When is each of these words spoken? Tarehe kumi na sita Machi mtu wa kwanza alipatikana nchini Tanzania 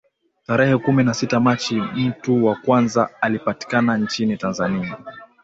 Tarehe 0.47 0.77
kumi 0.77 1.03
na 1.03 1.13
sita 1.13 1.39
Machi 1.39 1.81
mtu 1.95 2.45
wa 2.45 2.55
kwanza 2.55 3.09
alipatikana 3.21 3.97
nchini 3.97 4.37
Tanzania 4.37 4.97